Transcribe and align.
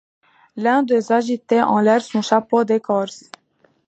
L’un 0.57 0.81
d’eux 0.81 1.11
agitait 1.11 1.61
en 1.61 1.77
l’air 1.79 2.01
son 2.01 2.23
chapeau 2.23 2.63
d’écorce. 2.63 3.29